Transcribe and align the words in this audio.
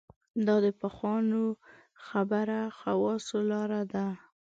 دا 0.47 0.55
د 0.65 0.67
پخوانو 0.81 1.43
خبره 2.07 2.59
خواصو 2.77 3.37
لاره 3.51 3.81
ده. 3.93 4.07